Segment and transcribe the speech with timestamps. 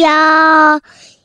[0.00, 0.80] 要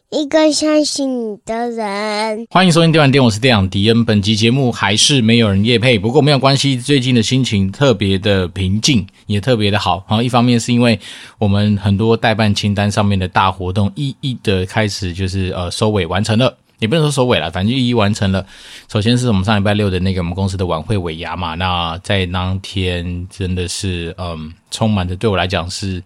[0.09, 2.47] 一个相信你的人。
[2.49, 4.03] 欢迎收听电玩店，我是店长迪恩。
[4.05, 10.03] 本集节目还是没有人夜配，不过没有关系，最近的心情特别的平静，也特别的好。
[10.07, 10.99] 然后一方面是因为
[11.37, 16.57] 我们很多代办清单上面的大活动一一的开始就是呃收尾完成了。
[16.79, 18.45] 也不能说收尾了，反正就一一完成了。
[18.91, 26.03] 首先是我们上礼拜六的那个我们公司的晚会尾牙嘛，那在当天真的是嗯，充满着对我来讲是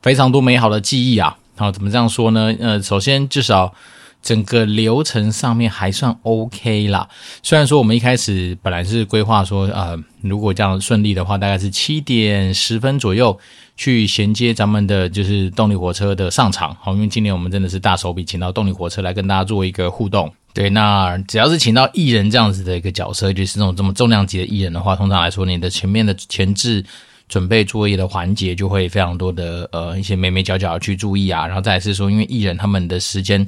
[0.00, 1.36] 非常多美好的记忆啊。
[1.62, 2.52] 好，怎么这样说呢？
[2.58, 3.72] 呃，首先至少
[4.20, 7.08] 整个流程上面还算 OK 啦。
[7.40, 13.38] 虽然说我们一开始本来是规划说，呃，如果这样顺利的话，大概是七点十分左右。
[13.74, 20.30] 去衔接咱们的就是动力火车的上场，好，因为今年我们真的是大手笔请到动力火车来跟大家做一个互动。
[20.52, 26.84] 对，那只要是请到艺人这样子的一个角色，就是这种这么重量级的艺人的话，通常来说，你的前面的前置
[27.32, 33.46] 准备作业的环节就会非常多的呃一些眉眉角角去注意啊，然后再是说，因为艺人他们的时间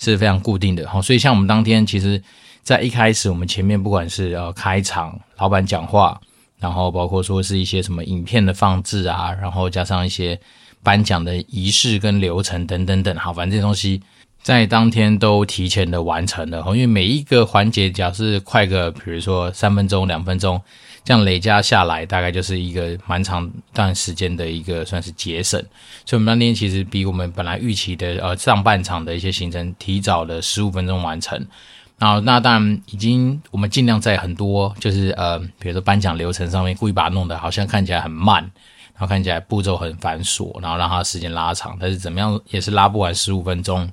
[0.00, 2.20] 是非常固定的，好，所以像我们当天其实，
[2.64, 6.20] 在一开始我们前面不管是呃开场，老板讲话。
[6.58, 10.38] 然后包括说是一些什么影片的放置啊，然后加上一些
[10.82, 13.98] 颁奖的仪式跟流程等等等，好，反正这些东西
[14.42, 16.62] 在当天都提前的完成了。
[16.66, 20.60] 因为每一个环节，只要是快个，比如说三分钟、两分钟，
[21.02, 25.60] 这样累加下来，大概就是一个蛮长段时间的一个算是节省。
[26.04, 31.44] 所以我们当天其实比我们本来预期的呃上半场的一些行程提早了十五分钟完成。
[31.98, 38.42] 好，那当然已经，我们尽量在很多就是呃，比如说颁奖流程上面故意把它弄得好像看起来很慢，
[38.94, 43.90] 然后看起来步骤很繁琐，然后让它时间拉长，但是怎么样也是拉不完十五分钟。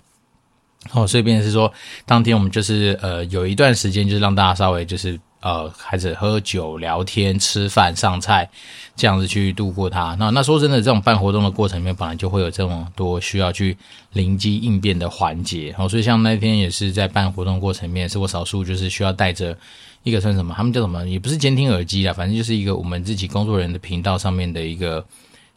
[0.91, 1.73] 哦，所以便是说，
[2.05, 5.19] 当天我们就是呃有一段时间就是让大家稍微就是。
[5.39, 8.49] 呃，开始喝酒、聊天、吃饭、上菜，
[8.95, 10.15] 这样子去度过它。
[10.19, 13.77] 那那说真的，这种办活动的过程里面，本来就会有这么多需要去
[14.13, 15.73] 灵机应变的环节。
[15.77, 19.55] 好，所以像那天也是在办活动过程里面，是我少数就是需要带着
[20.01, 25.05] 一个算什么，他们叫什么，也不是监听耳机啦，反正就是一个我们自己工作人的频道上面的一个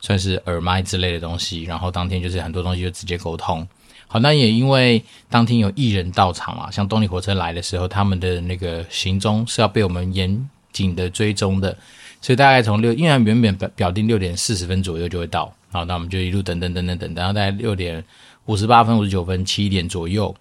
[0.00, 1.62] 算是耳麦之类的东西。
[1.62, 3.66] 然后当天就是很多东西就直接沟通。
[4.12, 11.78] 好，那也因为当天有艺人到场嘛，像动力火车来的时候，他们的那个行踪是要被我们严谨的追踪的，
[12.20, 18.04] 所以大概从六，因为原本表表定六点四十分左右就会到，好，那我们就一路等等等等等，然后大概六点
[18.46, 20.34] 五十八分、五十九分、七点左右，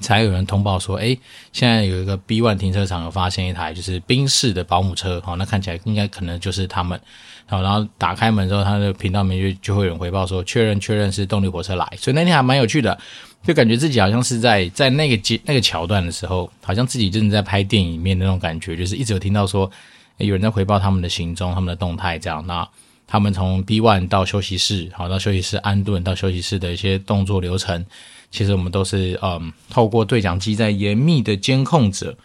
[0.00, 1.16] 才有人通报说，诶，
[1.52, 7.00] 现在有一个 B One 停车场有发现一台就是宾士的保姆车，好，那看起来应该可能就是他们。
[7.46, 12.98] 好，然后打开门之后，他的频道里面就就会有人回报说，确认确认是动力火车来，所以那天还蛮有趣的，
[13.42, 19.70] 就感觉自己好像是在在那个节那个桥段的时候，好像自己正在拍电影面那种感觉，就是一直有听到说
[20.16, 22.42] 有人在回报他们的行踪、他们的动态这样。
[22.46, 22.66] 那
[23.06, 27.84] 他们从 B one 到休息室，好到休息室安顿到休息室的一些动作流程，
[28.30, 32.16] 其实我们都是嗯透过对讲机在严密的监控着。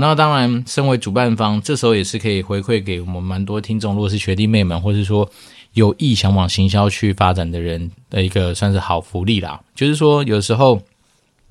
[0.00, 5.28] 那当然，身为主办方，这时候也是可以回馈给我们蛮多听众，如果是学弟妹们，或是说
[5.74, 9.60] 有意想往行销去发展的人的一个算是好福利啦。
[9.74, 10.80] 就是说，有时候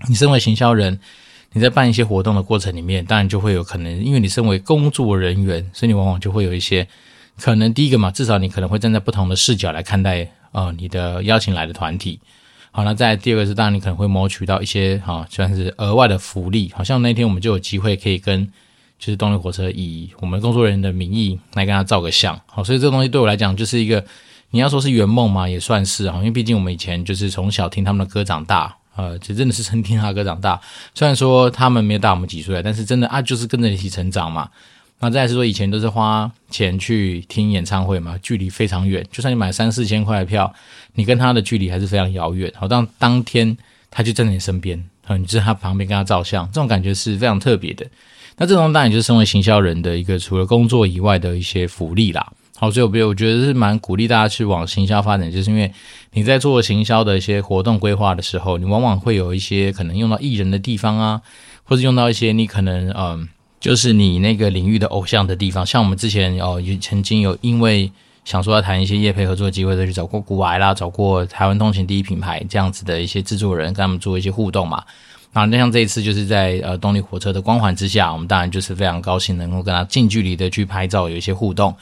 [0.08, 1.00] 你身为行销人，
[1.54, 6.88] 你在办一些活动的过程里面，当然就会有可能，因为你身为工作人员，所以你往往就会有一些
[7.40, 7.74] 可能。
[7.74, 12.20] 第一个嘛，至少你可能会站在不同的视角来看待呃你的邀请来的团体。
[12.76, 16.70] 好，那再第二个是，当然你可能会谋取到一些哈，算是额外的福利。
[16.76, 18.46] 好像那天我们就有机会可以跟
[19.00, 22.38] 就是动力火车以我们工作人员的名义来跟他照个相。
[22.46, 24.04] 好，所以这个东西对我来讲就是一个
[24.50, 30.60] 你要说是圆梦嘛，也算是啊，因为毕竟我们以前就是从小听他们的歌长大，呃，就真的是真听他歌长大。
[30.94, 34.50] 虽然说他们没有大我们几岁，但是真的啊，就是跟着一起成长嘛。
[35.02, 39.06] 那再是说，以前都是花钱去听演唱会嘛，距离非常远。
[39.12, 40.52] 就算你买三四千块的票，
[40.94, 42.52] 你跟他的距离还是非常遥远。
[42.56, 43.56] 好，当当天
[43.92, 47.86] 他就站在你身边，啊，你就在他旁边跟他照相，这种感觉是非常特别的。
[48.38, 52.32] 那这种当然就是身为行销人的一个除了工作以外的一些福利啦。
[52.56, 55.70] 好，所以我我觉得是蛮鼓励大家去往行销发展，就是因为
[56.14, 61.22] 你在做行销的一些活动规划的时候，你往往会有一些可能用到艺人的地方啊，
[61.64, 63.28] 或者用到一些你可能嗯。
[63.66, 67.92] 就是你那个领域的偶像的地方，像我们之前哦，也曾经有因为
[68.24, 74.84] 想说要谈一些业配合作机会，再去找过股癌啦，找过台湾通勤第一品牌这样子的一些制作人，跟他们做一些互动嘛。
[75.34, 81.76] 那那像这一次就是在呃动力火车的光环之下，我们当然就是非常高兴能够跟他近距离的去拍照，有一些互动。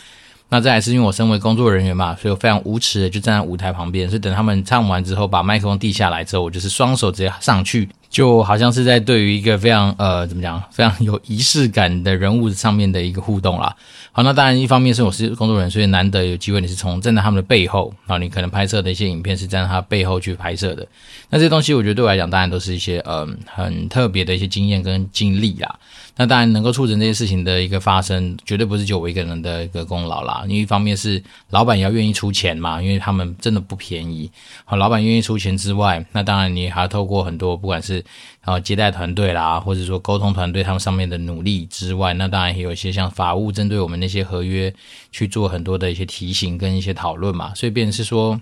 [0.48, 13.76] 那再来是因为我身为工作人员嘛，所以我非常无耻的就站在舞台旁边，所以等他们唱完之后，把麦克风递下来之后，我就是双手直接上去就好像是在对于一个非常呃怎么讲，非常有仪式感的人物上面的一个互动啦。
[14.12, 20.88] 好，那当然一方面是我是工作人员，所以难得有机会你是从站在他们的背后，然后你可能拍摄的一些影片是站在他背后去拍摄的。
[21.32, 25.76] 那这些东西我觉得对我来讲，当然都是一些嗯、很特别的一些经验跟经历啦。
[26.16, 30.44] 那当然能够促成这些事情的一个发生，绝对不是就我一个人的一个功劳啦。
[30.44, 31.20] 因为一方面是
[31.50, 34.30] 老板也要愿意出钱嘛，因为他们真的不便宜。
[34.64, 38.03] 好，老板愿意出钱之外，那当然你还要透过很多不管是
[38.46, 44.74] 呃接待团队啦，或者说沟通团队他们上面的努力之外，那当然也有一些像法务针对我们那些合约
[45.12, 47.54] 去做很多的一些提醒跟一些讨论嘛。
[47.56, 48.40] 所以变成是说。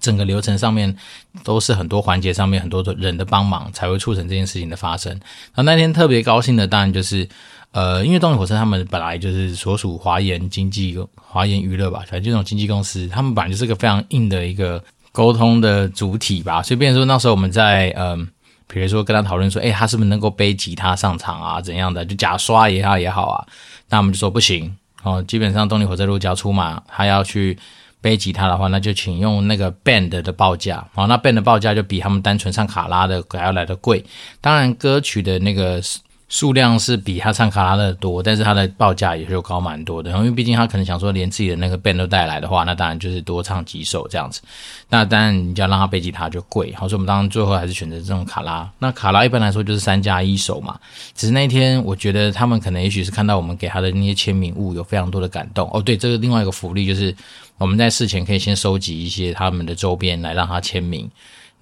[0.00, 0.96] 整个流程上面
[1.44, 5.20] 都是很多环节上面很多的人的帮忙，才会促成这件事情的发生。
[5.54, 7.28] 那那天特别高兴的当然就是，
[7.70, 14.82] 呃，因为动力火车他们本来就是所属华研经纪、华研娱乐吧，反正这种经纪公司，他们本来就是个非常硬的一个
[15.12, 16.62] 沟通的主体吧。
[16.62, 18.26] 所以，变成说那时候我们在，嗯、
[18.66, 21.60] 比如说跟他讨论说，诶，他是不是能够背吉他上场啊？
[21.60, 22.04] 怎样的？
[22.04, 23.46] 就假刷也好也好啊。
[23.88, 27.58] 那我们就说不行哦，基本上动力火车如果要出马，他要去。
[28.04, 30.86] 背吉他的话，那就请用那个 band 的报价。
[30.94, 34.04] 哦，那 band 的报价就比他们单纯上卡拉的还要来的贵。
[34.42, 35.80] 当然，歌曲的那个
[36.28, 40.10] 数量是比他唱卡拉的多，但是他的报价也就高蛮多的。
[40.10, 44.40] 因为毕竟他可能想说，连自己的那个 band 都带来的话，那当然就是多唱几首这样子。
[44.88, 46.72] 那当然，你就要让他背吉他就贵。
[46.74, 48.68] 好，所以我们当然最后还是选择这种卡拉。
[48.78, 50.78] 那卡拉一般来说就是三加一首嘛。
[51.14, 55.68] 只是那一天，我觉得他们可能也许是看到我们给他的那些签名物有非常多的感动。
[55.72, 57.14] 哦，对，这个另外一个福利就是。
[57.56, 61.08] 我们在事前可以先收集一些他们的周边来让他签名。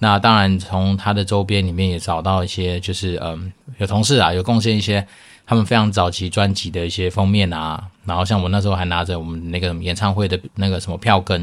[0.02, 5.06] 那当然，从他的周边里面也找到一些，就是嗯，有同事啊，有贡献一些
[5.46, 7.80] 他们非常早期专辑的一些封面啊。
[8.04, 11.40] 然后像我那时候还拿着我们那个演唱会的那个什么票根，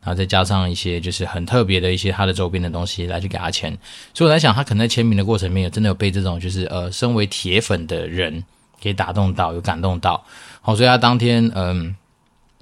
[0.00, 3.70] 然后再加上一些就是很特别的一些他的周边的东西来去给他签。
[4.14, 8.42] 所以我在想，他可能在签名的过程里面有真的有被这种就是呃，身为铁粉的人
[8.80, 10.24] 给打动到，有感动到。
[10.62, 11.94] 好，所以他当天嗯。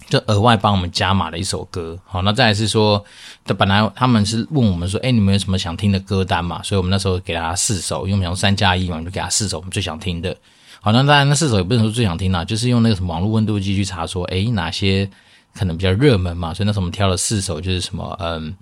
[0.08, 3.04] 就额外帮我们加码了一首歌，好，那再来是说，
[3.44, 6.62] 他本来他们是问我们说，哎，你们有什么想听的歌单嘛？
[6.62, 10.36] 所以我们那时候给他四首，因为我们想三加一嘛，就给他四首我们最想听的。
[10.80, 15.10] 好，那当然那四首也不能说最想听啦，就是用那个什么网络温度计去查说，哎，哪些
[15.52, 16.54] 可能比较热门嘛？
[16.54, 18.54] 所以那时候我们挑了四首，就是什么，嗯，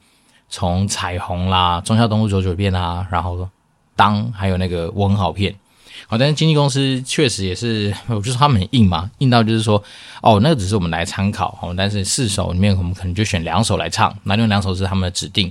[0.49, 3.47] 从彩虹啦，忠孝东路九九变啊，然后
[3.95, 5.55] 当还有那个我很好骗。
[6.07, 9.83] 好，但是经纪公司确实也是，我就是他们很硬嘛，硬到就是说，
[10.21, 15.51] 哦，那个只是我们来参考，哦，但是四首里面我们可能就选两首来唱，那另外两首是他们的指定，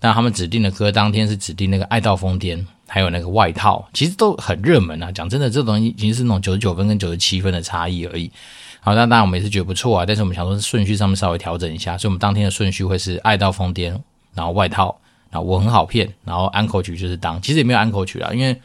[0.00, 2.56] 那他们指定的歌当天是指定那个《爱到疯癫》，
[2.86, 5.10] 还有那个外套，其实都很热门啊。
[5.10, 8.30] 讲真的，这东西已经是那种九十九分跟九十七分的差异而已。
[8.80, 13.92] 好，那当然我们也是觉得不错啊，但是我们想说顺序上面稍微调整一下，所以我们当天的顺序会是《爱到疯癫》，
[14.34, 14.96] 然后外套，
[15.30, 18.58] 然后我很好骗，然后安口曲就是当，其实也没有安口曲啊，因为。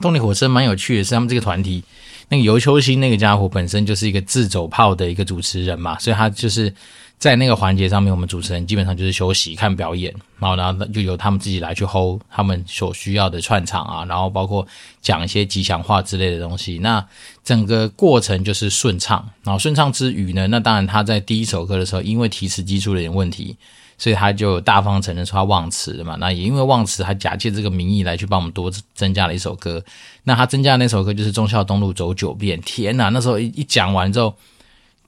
[0.00, 1.82] 动力火车蛮有趣的是，他们这个团体，
[2.28, 6.72] 那个尤秋兴那个家伙本身就是一个自走炮的一个主持人嘛，所以他就是
[7.20, 14.66] 在那个环节上面，我们主持人基本上就是休息看表演，然后然后就由他们自己来去 hold 他们所需要的串场啊，然后包括
[15.02, 16.78] 讲一些吉祥话之类的东西。
[16.78, 17.06] 那
[17.44, 23.54] 整个过程就是顺畅，然后顺畅之余呢，那当然他在第一首歌的时候，因为提词机出了点问题。
[23.98, 29.84] 所以他就大方承认说他忘词了嘛，那也因为忘词，他假借这个名义来去帮我们多增加了一首歌。
[30.24, 32.58] 那他增加的那首歌就是忠孝东路走九遍。
[32.62, 34.34] 天哪，那时候一一讲完之后，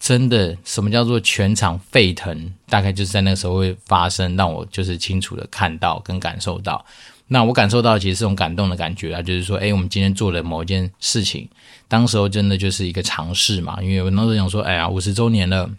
[0.03, 2.53] 真的什么叫做全场沸腾？
[2.69, 6.85] 大概就是在那个时候会发生，让我就是清楚的看到跟感受到。
[7.29, 11.49] 那我感受到其实是种感动的感觉啊，就是说，哎，我们今天做了某一件事情，
[11.87, 15.71] 当时候真的就是一个尝试嘛，因为我那时候想说，哎呀，五十周年了，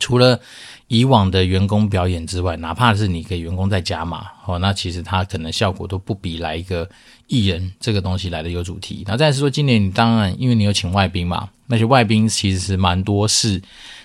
[0.00, 0.40] 除了。
[0.88, 6.88] 以往的员工表演之外，哪怕是你给员工在加码，哦，那其实他可能效果都不比来一个
[7.26, 9.04] 艺人这个东西来的有主题。
[9.06, 13.60] 那再是说，今年你当然因为你有请外宾嘛，那些外宾其实是蛮多是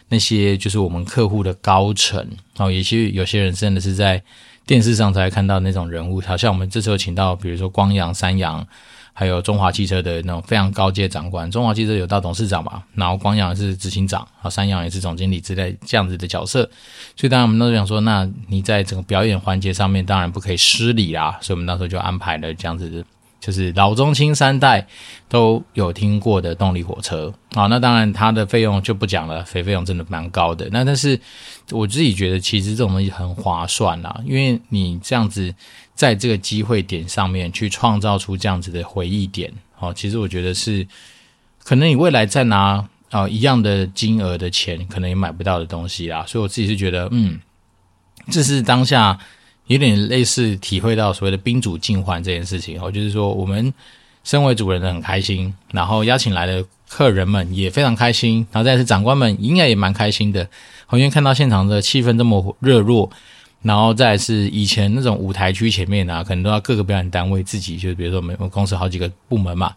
[0.10, 2.18] 那些就是我们客户的高层，
[2.56, 4.22] 然后，也许有些人真的是在
[4.66, 8.68] 电视上才看到那种人物，好像我们这时候请到，比如说光阳、三阳。
[9.20, 16.62] 还有中华汽车的那种非常高阶长官，中华汽车有到董事长嘛，然后光阳是执行长，啊，三阳也是总经理之类这样子的角色，
[17.18, 23.04] 所以当然我们都想说，那你在整个表演环节上面当然不可以失礼啦，所以我们那时候就安排了这样子，
[23.40, 24.88] 就是老中青三代
[25.28, 31.20] 都有听过的动力火车，啊，那当然它的费用就不讲了，费费用真的蛮高的，那但是
[31.72, 35.54] 我自己觉得其实这种东西很划算啦，因为你这样子。
[36.00, 40.88] 在这个机会点上面去创造出这样子的回忆点，哦，其实我觉得是
[41.62, 46.24] 可能你未来再拿啊、一样的金额的钱，可能也买不到的东西啦。
[46.26, 47.38] 所以我自己是觉得，嗯，
[48.32, 49.20] 这是当下
[49.70, 53.72] 有点类似体会到所谓的宾主尽欢这件事情哦，就是说我们
[54.24, 60.42] 身为主人的很开心，然后邀请来的客人们也非常开心，然后再是长官们应该也蛮开心的，
[60.92, 63.08] 因为看到现场的气氛这么热络，
[63.62, 69.72] 然后再是以前那种舞台区前面啊，可能都要各个表演单位自己，就比如说我们我公司好几个部门嘛，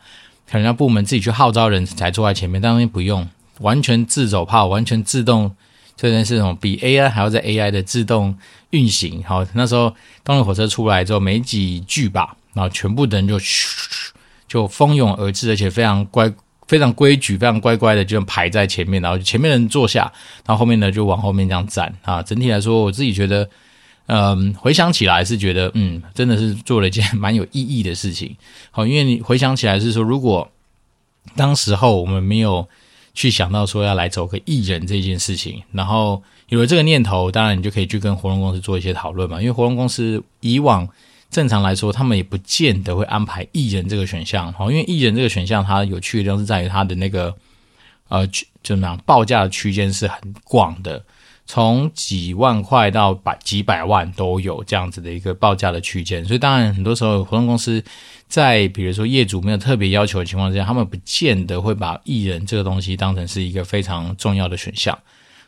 [0.51, 3.29] 可能要部门自己去号召人才坐在前面，当然不用，
[3.61, 5.55] 完全自走炮，完全自动。
[5.97, 8.37] 这件是这种比 AI 还要在 AI 的自动
[8.71, 9.23] 运行。
[9.25, 9.95] 好，那时候
[10.25, 14.13] 动力火车出来之后没几句吧，然后全部的人就嘘
[14.49, 16.33] 就蜂拥而至，而且非常乖、
[16.67, 20.13] 非常规矩、非常乖乖的就排在前面，然后前面的人坐下，
[20.45, 22.23] 然后后面呢就往后面这样站啊。
[22.23, 23.49] 整体来说，我自己觉得，
[24.07, 28.37] 嗯，回想起来是觉得，嗯，真的是做了一件蛮有意义的事情。
[28.71, 30.51] 好，因为你回想起来是说，如果
[31.37, 32.69] 当时候我们没有。
[33.15, 39.41] 去想到说要来走个艺人这件事情，然后有了这个念头，当然你就可以去跟活动公司做一些讨论嘛。
[39.41, 40.89] 因为活动公司以往
[41.31, 44.53] 正常来说，他们也不见得会安排艺人这个选项。
[44.53, 47.35] 好，因为艺人这个选项它有趣的地方是在于它的那个
[48.09, 51.03] 呃，就怎么样报价的区间是很广的。
[51.45, 57.83] 从几万块到百几百万都有这样子的一个报价的区间，所以当然很多时候活动公司
[58.29, 64.97] 在比如说业主没有特别要求的情况下，他们不见得会把艺人这个东西当成是一个非常重要的选项。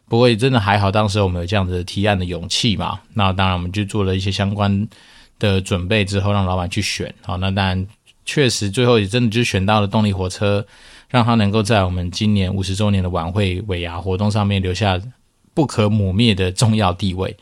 [0.06, 3.00] 不过也真的还好，当时我们有这样子的提案的勇气嘛。
[3.14, 4.86] 那当然我们就做了一些相关
[5.38, 7.14] 的准备之后，让老板去选。
[7.22, 7.86] 好，那当然
[8.26, 10.66] 确实最后也真的就选到了动力火车，
[11.08, 15.00] 让他能够在我们今年五十周年的晚会尾牙活动上面留下。
[15.54, 17.34] 不可磨灭的重要地位，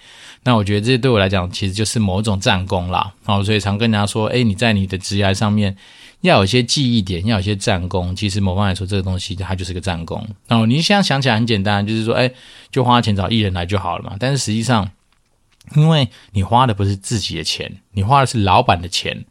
[0.44, 3.12] 那我觉得这对我来讲其实就是某种战功啦。
[3.24, 5.74] 哦，所以常跟人家说，诶，你在你的职业上面
[6.20, 8.14] 要有一些记忆点，要有一些战功。
[8.14, 10.22] 其实某方来说，这个东西它就是个战功。
[10.46, 12.34] 然后你现在想起来很简单，就是说，诶，
[12.70, 14.16] 就花钱找艺人来就好了嘛。
[14.20, 14.90] 但是实际上，
[15.74, 19.24] 因为你花的不是自己的钱，你花的是老板的钱。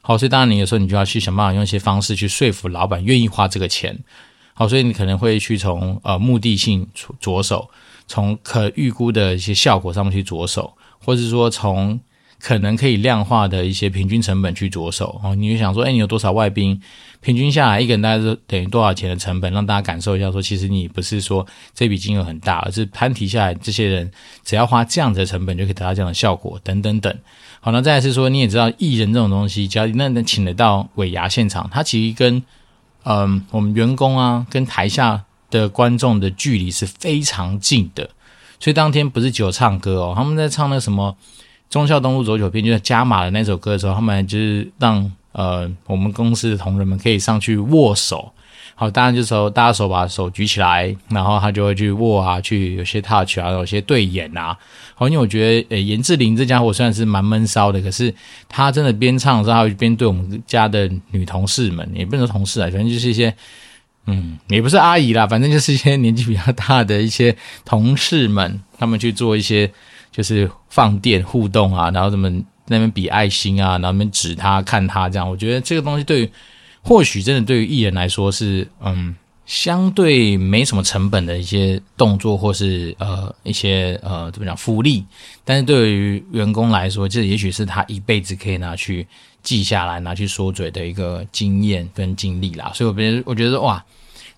[0.00, 3.98] 好，所以当然你有时候你就要去想办法用一些方式去说服老板愿意花这个钱。
[4.54, 6.86] 好，所以你可能会去从呃目的性
[7.20, 7.68] 着手。
[8.08, 10.72] 从可预估的一些效果上面去着手，
[11.04, 12.00] 或者是说从
[12.40, 15.34] 可能可以量化的一些平均成本去着手哦。
[15.34, 16.80] 你就想说，哎，你有多少外宾？
[17.20, 19.52] 平均下来一个人大概是等于多少钱的成本？
[19.52, 24.08] 让大家感受一下，说其实你不是说这笔金额很大，而是摊提下来，这些人
[24.44, 27.12] 只要花这样子的成本就可以得到这样的效果，等等等。
[27.60, 32.40] 好，那再来是说，你也知道艺人这种东西，只要那能请得到尾牙现场，它其实跟
[33.02, 35.24] 嗯我们员工啊，跟台下。
[35.50, 38.08] 的观众的距离是非常近的，
[38.60, 41.16] 所以当天不是只有唱歌哦，他们在唱那什么
[41.70, 48.30] 忠孝东路走九遍，就是加码的那首歌的时候，他们就是让呃我们公司的同仁们可以上去握手，
[48.74, 54.56] 好，当然就是说大家手把手举起来，然后他就会去握啊，去有些 touch 啊，有些对眼啊，
[54.94, 58.14] 好，因为我觉得呃严志玲这家伙虽然是蛮闷骚的，可是
[58.48, 63.34] 他真的边唱的时候，他会边对我们家的女同事们，也不能说同事啊，反正就是一些。
[64.10, 67.36] 嗯，也不是阿姨啦，反正就是一些年纪比较大的一些
[67.66, 69.70] 同事们，他们去做一些
[70.10, 76.30] 就是放电互动啊，然后他们那边比爱心啊，然后那边指他看他这样，我觉得这个东西对于
[76.80, 85.04] 或许真的对于艺人来说是嗯相对没什么成本的一些动作，或是呃一些呃怎么讲福利，
[85.44, 89.06] 但是对于员工来说，这也许是他一辈子可以拿去
[89.42, 92.72] 记下来、拿去说嘴的一个经验跟经历啦。
[92.74, 93.84] 所以我别人，我觉得哇。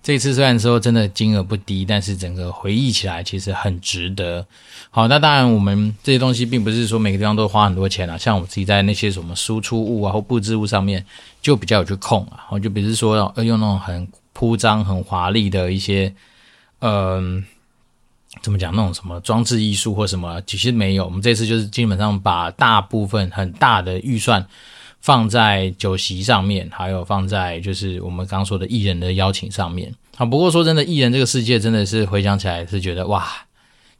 [0.03, 4.43] 这次虽然说真的金额不低，但是整个回忆起来其实很值得。
[4.89, 11.05] 好，那当然我们这些东西并不是说每个地方都花很多钱啊，像我自己在那些什么输出物啊或布置物上面
[11.41, 12.47] 就比较有去控啊。
[12.49, 16.11] 我就比如说要用那种很铺张、很华丽的一些，
[16.79, 17.45] 嗯、
[18.41, 21.05] 怎么讲那种什么装置艺术或什么，其实没有。
[21.05, 24.43] 我们这次就是基本上把大部分很大的预算。
[25.01, 29.93] 放在酒席上面，还有放在就是我们刚刚说的艺人的邀请上面。
[30.17, 33.27] 啊，不过说真的，艺人这个世界真的是回想起来是觉得哇，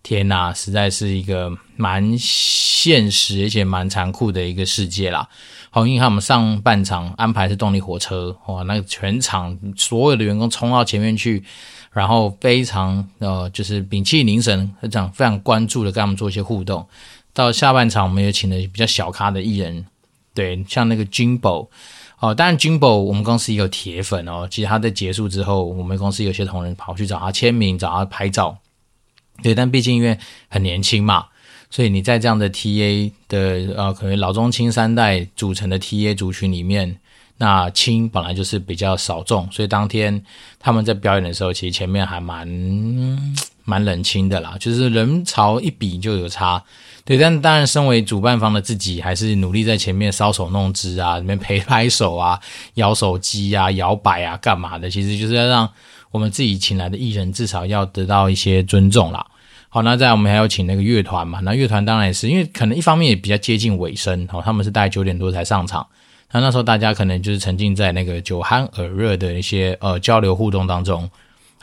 [0.03, 5.27] 天哪，实在是一个蛮现实而且蛮残酷的一个世界啦。
[5.71, 11.43] 好，因为看我们上半场安排是动力火车，哇，那个全场所有的员工冲到前面去，
[11.91, 16.85] 然后非常呃就是屏气凝神，这样非常关注的跟他们做一些互动。
[17.33, 19.85] 到下半场，我们也请了比较小咖的艺人。
[20.33, 21.67] 对，像那个 Jimbo，
[22.19, 24.47] 哦，当然 Jimbo 我们公司也有铁粉哦。
[24.49, 28.57] 其实他在结束之后，我们公司有些同仁跑去找他签名，找他拍照。
[29.43, 31.25] 对，但毕竟因为很年轻嘛，
[31.69, 36.97] 所以你在这样的 TA 的呃，可能老中青三代组成的 TA 族群里面，
[37.37, 40.23] 那青本来就是比较少众，所以当天
[40.59, 42.47] 他们在表演的时候，其实前面还蛮
[43.63, 46.63] 蛮冷清的啦，就是人潮一比就有差。
[47.03, 52.39] 对，但当然，身为主办方的自己，还是努力在前面搔首弄姿啊，里面陪拍手啊，
[52.75, 54.87] 摇手机啊，摇摆啊，干嘛的？
[54.87, 55.67] 其实就是要让
[56.11, 59.25] 我们自己请来的艺人至少要得到一些尊重啦。
[59.69, 61.39] 好，那再我们还要请那个乐团嘛？
[61.43, 65.85] 那乐团当然也是，因为可能一方面也比较接近尾声，好，他们是大概九点多才上场。
[66.31, 71.09] 那那时候大家可能就是沉浸在那个酒酣耳热的一些呃交流互动当中。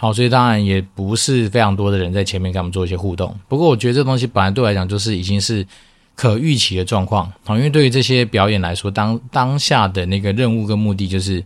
[0.00, 3.36] 好，所以当然也不是非常多的人在前面跟我们做一些互动。
[3.48, 5.66] 不过我觉得这东西本来对我来讲就是已经是
[6.14, 7.28] 可预期的状况。
[7.44, 11.44] 好，因为对于这些表演来说，当当下的那个任务跟目的就是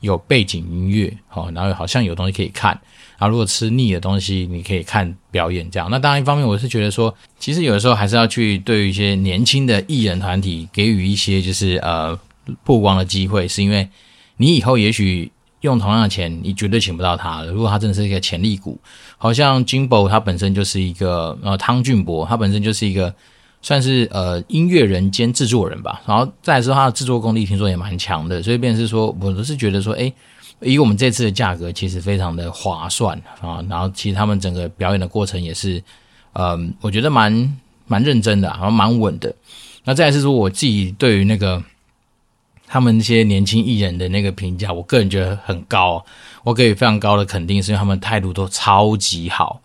[0.00, 2.78] 有背景音乐，好，然后好像有东西可以看。
[3.16, 5.88] 啊如果吃腻的东西，你可以看表演这样。
[5.90, 12.14] 那当然一方面我是觉得说，其实有的时候还是要去对于一些年轻的艺人团体给予一些就是呃
[12.64, 13.88] 曝光的机会，是因为
[14.36, 15.30] 你以后也许。
[15.64, 17.46] 用同样的钱，你绝对请不到他的。
[17.46, 18.78] 如果他真的是一个潜力股，
[19.16, 23.12] 好像 Jimbo 他本身就是一个呃汤俊博，他本身就是一个
[23.62, 26.02] 算是呃音乐人兼制作人吧。
[26.06, 28.42] 然后再来说他的制作功力，听说也蛮强的。
[28.42, 30.12] 所以便是说，我都是觉得说，诶，
[30.60, 33.64] 以我们这次的价格，其实非常的划算啊。
[33.66, 35.82] 然后其实他们整个表演的过程也是，
[36.34, 39.34] 呃，我觉得蛮蛮认真的，然后蛮稳的。
[39.84, 41.62] 那再来是说，我自己对于那个。
[42.74, 46.04] 他们那些年轻艺人的那个评价，我个人觉得很高，
[46.42, 49.60] 我给予非常高的肯定，是因为他们态度都超级好。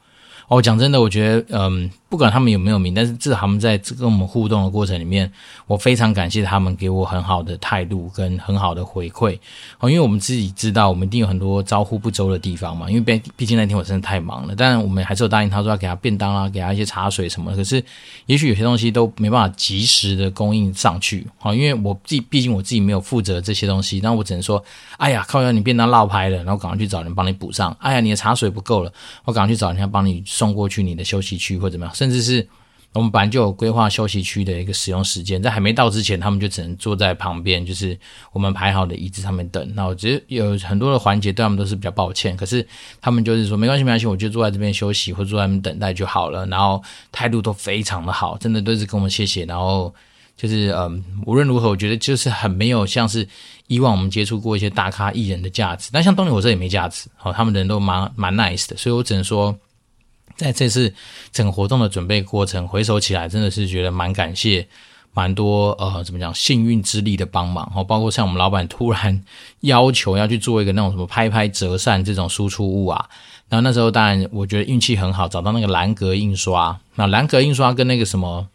[0.47, 5.31] 哦，讲真的，我觉得，嗯，不管他们有没有名，但是至少他们在跟我们互动的过程里面，
[5.67, 9.37] 我非常感谢他们给我很好的态度跟很好的回馈。
[9.79, 12.89] 哦，因为我们自己知道，我们一定有很多招呼不周的地方嘛。
[12.89, 17.57] 因为毕毕竟那天我真的太忙了，但我们还是有答应他说要给他便当啊，给他一些茶水什么的。
[17.57, 17.83] 可是，
[18.25, 21.27] 也许有些东西都没办法及时的供应上去。
[21.37, 24.63] 好，因为我自己毕竟我自己没有负责这些东西，那我只能说，
[24.97, 27.75] 哎呀，靠，要你便当落拍了，然后赶快去找人帮你补上。
[27.79, 28.91] 哎呀，你的茶水不够了，
[29.25, 30.23] 我赶快去找人家帮你。
[30.25, 32.47] 送过去你的休息区或怎么样，甚至是
[32.93, 37.97] 我们本来就有规划休息区的一个使用时间，在还没到之前，他们就只能坐在旁边，就是
[38.31, 39.69] 我们排好的椅子上面等。
[39.75, 42.65] 那我觉得有很多的环节对他们都是比较抱歉，可是
[43.01, 46.45] 他们就是说没关系没关系，我就坐在这边休息或坐在那边等待就好了。
[46.45, 46.81] 然后
[47.11, 49.43] 态度都非常的好，真的都是跟我们谢谢。
[49.43, 49.93] 然后
[50.37, 53.27] 就是嗯，无论如何，我觉得就是很没有像是
[53.67, 57.09] 以往我们接触过一些大咖艺人的价值，但像东尼火车也没价值。
[57.17, 59.55] 好，他们人都蛮蛮 nice 的，所以我只能说。
[60.39, 60.93] 在这次
[61.33, 64.65] 整个活动的准备过程，回首起来，真的是觉得蛮感谢，
[65.13, 69.21] 蛮多呃，怎么讲，幸运之力的帮忙哦，包括像我们老板突然
[69.59, 73.09] 要求要去做一个那种什么拍拍折扇这种输出物啊，
[73.49, 78.47] 然后那时候当然我觉得运气很好，找到那个蓝格印刷，那蓝格印刷跟那个什么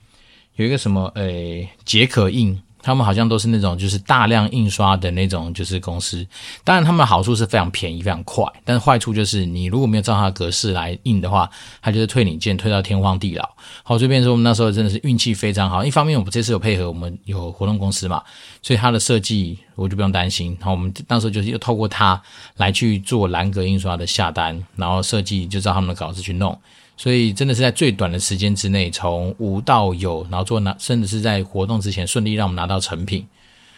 [0.57, 2.59] 有一个什么诶捷可印。
[2.85, 6.25] 他们好像都是那种就是大量印刷的那种就是公司，
[6.63, 11.49] 当然他们的好处是非常便宜、非常快，但是坏处就是你如果没有照它格式来印的话，
[11.81, 13.49] 它就是退你件，退到天荒地老。
[13.83, 18.23] 好，这边说我们那时候真的是运气非常好，一方面我们这次有配合我们有活动公司嘛，
[18.61, 20.55] 所以它的设计我就不用担心。
[20.61, 22.21] 然后我们那时候就是又透过它
[22.59, 26.61] 来去做蓝格印刷的下单，然后设计就照他们的稿子去弄。
[26.97, 33.27] 所以真的是在最短的时间之内，从无到有，然后做拿，甚至是在活动之前顺利让我们拿到成品。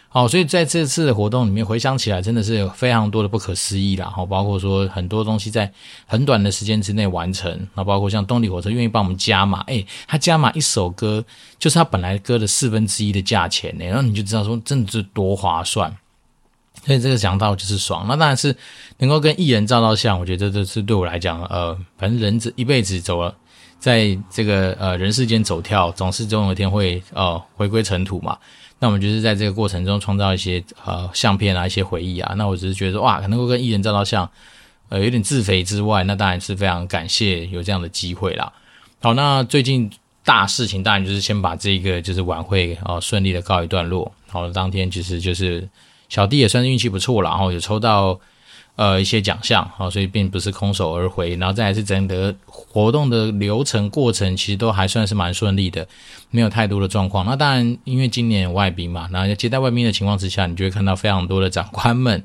[0.09, 4.09] 好，所以在这次的活动里面，回想起来真的是有非常多的不可思议啦。
[4.09, 5.69] 好，包括说很多东西在
[6.05, 11.23] 很短的时间之内完成，那包括像动力火车愿意帮我们加码，诶，他加码一首歌
[11.59, 15.93] 就是他本来歌的四分之一的价钱呢，然后你就知道说真的是多划算。
[16.87, 18.55] 所以这个讲到就是爽，那当然是
[18.99, 23.35] 能够跟艺人照到相，我觉得这是对我来讲，呃，反正人这一辈子走了，
[23.77, 28.37] 在这个呃人世间走跳，总是总有一天会呃回归尘土嘛。
[28.79, 32.33] 那我们就是在这个过程中创造一些呃相片啊，一些回忆啊。
[32.37, 34.31] 那我只是觉得说哇，能够跟艺人照到相，
[34.87, 38.49] 呃，有点自肥之外，那当然是非常感谢有这样的机会啦。
[39.01, 39.91] 好，那最近
[40.23, 44.09] 大事情当然就是先把这个就是晚会啊，呃，顺利的告一段落。
[44.29, 45.67] 好，当天其实就是。
[46.09, 48.19] 小弟也算是运气不错了，然后有抽到
[48.75, 51.35] 呃一些奖项，好，所以并不是空手而回。
[51.35, 55.87] 然后再来是整个活动的流程过程，其实都还算是蛮顺利的，
[56.29, 57.25] 没有太多的状况。
[57.25, 62.23] 那当然，因为今年有外宾嘛，然后接待外宾的情况之下，你就会看到非常多的长官们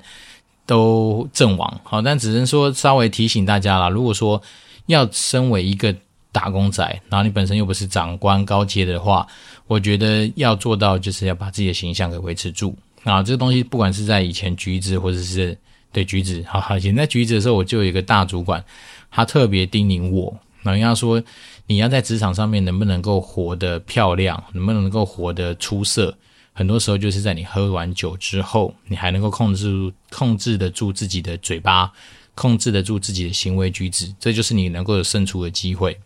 [0.67, 1.81] 都阵亡。
[1.83, 4.41] 好，但只能说稍微提醒大家啦，如果说
[4.87, 5.95] 要身为一个
[6.31, 9.27] 打工仔，然后你本身又不是长官高阶的话，
[9.67, 12.77] 我觉得要做到就是要把自己的形象给维持住。
[13.05, 15.57] 啊，这个东西不管是在以前橘子，或者是
[15.91, 18.65] 对橘子，好好，以前在橘子的时候，我就有一个大主管，
[19.11, 21.23] 他特别叮咛我，那人家说
[21.67, 26.17] 你要在职场上面能不能够活得漂亮，能不能够活得出色，
[26.53, 31.91] 很多时候就是在你喝完酒之后，你还能够控制控制得住自己的嘴巴，
[32.35, 35.99] 控制得住自己的行为举止，这就是你能够有胜出的机会。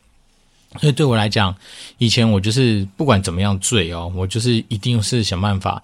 [0.80, 1.54] 所以对我来讲，
[1.98, 5.82] 以前我就是不管怎么样醉哦，我就是一定是想办法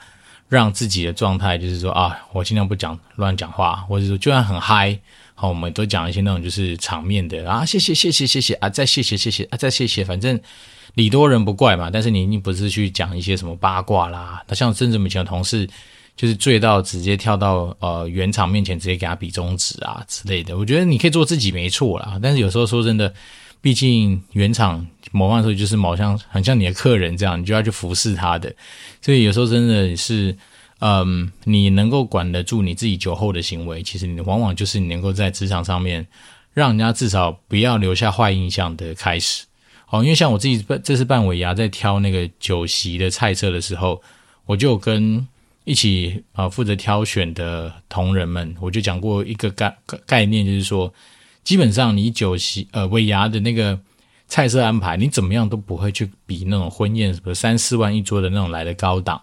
[0.55, 4.99] 让自己的状态，就是说啊，我尽量不讲乱讲话，或者说就算很嗨，
[5.35, 10.38] 好，我们都讲一些那种就是场面的啊，谢谢谢谢谢谢啊，再谢谢谢谢啊，再谢谢，反正
[10.95, 11.91] 礼多人不怪嘛。
[11.91, 15.69] 但是你你不是去讲一些什么八卦啦，那像甚至以前的同事，
[16.17, 20.59] 就是醉到直接跳到呃原厂面前，直接给他比中指啊之类的。
[20.59, 23.12] 我觉得你可以做自己没错啦，但是有时候说真的。
[23.62, 28.53] 毕竟原厂某方时候就是某像很像你的客人这样，你就要去服侍他的，
[29.01, 30.37] 所以有时候真的是，
[30.81, 36.05] 嗯，你能够管得住你自己酒后的行为，其实你往往就是你能够在职场上面
[36.53, 39.44] 让人家至少不要留下坏印象的开始。
[39.90, 44.03] 哦，因为像我自己这次办尾牙，在挑那个酒席的菜色的时候，
[44.44, 45.25] 我就跟
[45.62, 49.72] 一起啊负责挑选的同仁们，我就讲过一个概
[50.05, 50.92] 概念，就是说。
[51.45, 53.79] 基本上，你酒席呃尾牙的那个
[54.29, 59.21] 菜色安排，你怎么样都不会去比那种婚宴什么三四万一桌的那种来的高档，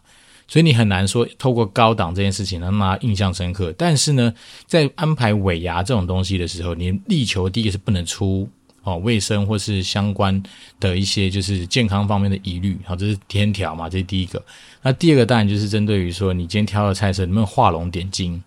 [0.47, 3.73] 所以你很难说透过高档这件事情让他印象深刻。
[3.77, 4.33] 但是呢，
[4.67, 8.47] 在安排尾牙这种东西的时候，你力求第一个是不能出
[8.83, 10.43] 哦卫生或是相关
[10.79, 14.43] 的一些就是健康方面的疑虑，好，这是天条嘛，这是第一个。
[14.81, 18.43] 那第二个当然就是针对于说你今天挑的菜色能不能画龙点睛。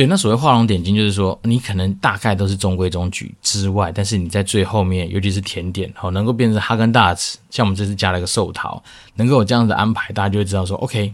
[0.00, 8.82] 对，那所谓画龙点睛，就是说你可能大概都是中规中矩之外，但是你在最后面，尤其是甜点，好能够变成哈根达斯，像我们这次加了一个寿桃，
[9.16, 11.12] 能够有这样子安排，大家就会知道说，OK，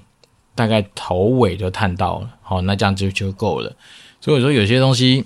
[0.55, 3.75] 大概头尾就探到了，好，那这样就就够了。
[4.21, 5.25] 所以说有些东西。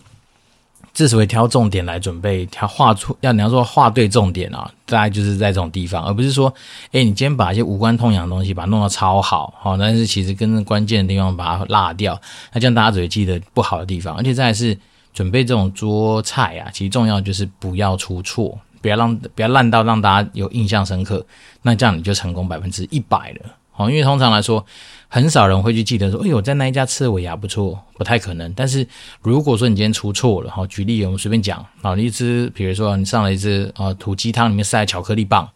[0.93, 6.53] 至所以挑重点来准备，挑画出要你要说画对重点啊，大概就是在这种地方，而不是说，
[6.93, 12.21] 哎，你今天把一些无关痛痒的东西把它弄得超好，好，但是其实跟那关键的地方把它落掉，
[12.53, 14.17] 那这样大家只会记得不好的地方。
[14.17, 14.77] 而且再来是
[15.15, 21.25] 准备这种桌菜啊，其实重要就是不要出错，不要让不要烂到让大家有印象深刻，
[21.63, 23.51] 那这样你就成功百分之一百了。
[23.71, 24.65] 好，因为通常来说。
[25.13, 28.53] 很少人会去记得说，哎呦，在那一家吃的尾牙不错，不太可能。
[28.55, 28.87] 但是
[29.23, 35.51] 如果说你今天出错了，哈，举例我们随便讲，啊，你一只，比如说你上了一只啊土鸡汤里面塞巧克力棒，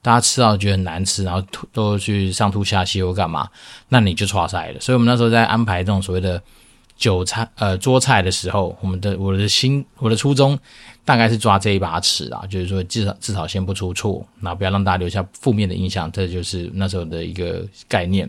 [0.00, 3.46] 大家吃到觉得很难吃，然后吐都去上吐下泻或干嘛，
[3.90, 4.80] 那你就错塞了。
[4.80, 6.42] 所以我们那时候在安排这种所谓的
[6.96, 10.58] 酒菜呃桌菜的时候，我们的我的心我的初衷
[11.04, 18.26] 大概是抓这一把尺啊，就是说至少至少先不出错，那不要让大家留下负面的印象，这就是那时候的一个概念。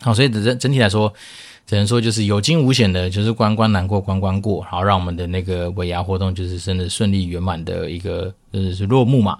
[0.00, 1.12] 好，所以整整体来说，
[1.66, 9.38] 只能说就是有惊无险的，就是关关难过关关过，好，让我们的那个尾牙活动就是真的顺利圆满的一个就是落幕嘛。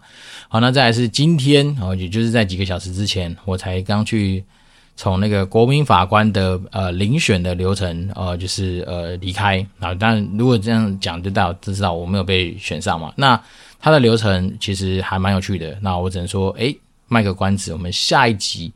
[0.49, 4.43] 好，那再来是今天，哦，也就是在几个小时之前，我才刚去
[4.97, 9.93] 从那个国民法官的呃遴选的流程，呃，就是呃离开啊。
[9.93, 13.13] 当然，如果这样讲，就代表知道我没有被选上嘛。
[13.17, 13.39] 那
[13.81, 15.77] 它的流程其实还蛮有趣的。
[15.83, 16.75] 那我只能说，诶，
[17.09, 18.73] 卖个关子，我们下一集。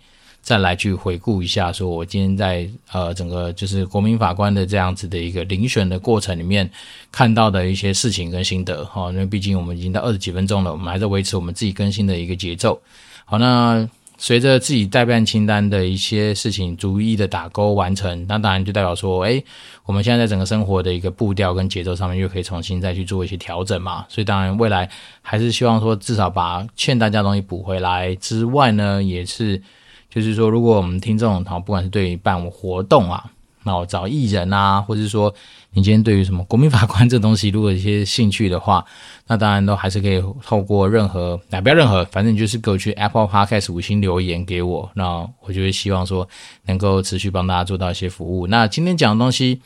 [0.48, 6.70] 再来去回顾一下，说我今天在呃整个就是国民法官的这样子的一个遴选的过程里面
[7.12, 12.80] 看到的一些事情跟心得哈，因为毕竟我们已经到二十几分钟了，我们还在维持我们自己更新的一个节奏。
[13.26, 19.44] 好，那随着自己待办清单的一些事情逐一的打勾完成，那当然就代表说，哎，
[19.84, 24.06] 我们现在在整个生活的一个步调跟节奏上面又可以重新再去做一些调整嘛。
[24.08, 24.88] 所以当然未来
[25.20, 29.61] 还是希望说至少把欠大家东西补回来之外呢，也是。
[30.10, 33.24] 就是说，如果我们听众好，不管是对于办活动啊，
[33.64, 35.34] 那我找艺人啊，或者是说
[35.72, 38.84] 你今天对于什么国民法官这东西，如果有一些兴趣的话，
[39.26, 46.28] 那当然都还是可以透过任何，啊不要任何，反正就是给我去 Apple Podcast 五星留言给我，那我就会希望说
[46.66, 48.46] 能够持续帮大家做到一些服务。
[48.46, 49.60] 那今天讲的东西。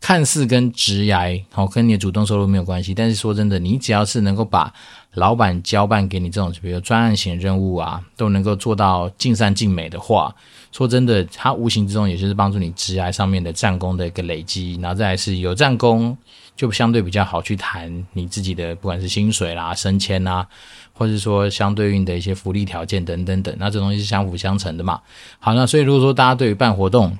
[0.00, 4.72] 看似跟职涯好，跟你的主动收入没有关系，但是说真的，你只要是能够把
[5.14, 10.32] 老板交办给你这种，比如专案型任务啊，都能够做到尽善尽美的话，
[10.70, 16.16] 说真的，它无形之中也就是帮助你职涯上面的战功的一个累积，然后再来是有战功，
[16.54, 20.46] 就相对比较好去谈你自己的不管是薪水啦、升迁啦，
[20.92, 25.00] 或者说相对应的一些福利条件等等等，那这东西是相辅相成的嘛。
[25.40, 27.18] 好，那所以如果说大家对于办活动，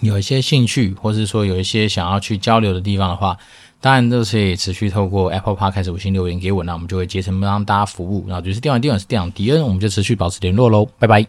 [0.00, 3.36] 有一些兴趣，或是说有一些想要去交流的地方的话，
[3.80, 8.24] 当然都可以持续透过 Apple Park 开始五星留言给我，那我们就会竭诚帮大家服务。
[8.28, 11.26] 然后就是电玩电玩是电玩迪恩，我们就持续保持联络喽，拜拜。